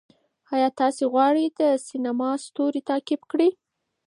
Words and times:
آیا 0.53 0.69
تاسې 0.79 1.03
غواړئ 1.11 1.45
د 1.59 1.61
سینما 1.87 2.29
ستوری 2.45 2.81
تعقیب 2.89 3.21
کړئ؟ 3.31 3.49